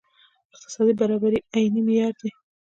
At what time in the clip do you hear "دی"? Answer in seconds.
2.21-2.29